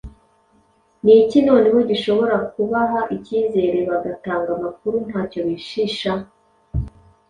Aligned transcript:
Ni 1.03 1.13
iki 1.21 1.39
noneho 1.47 1.79
gishobora 1.89 2.35
kubaha 2.51 2.99
ikizere 3.15 3.79
bagatanga 3.89 4.49
amakuru 4.57 4.95
nta 5.07 5.21
cyo 5.31 5.41
bishisha? 5.47 6.11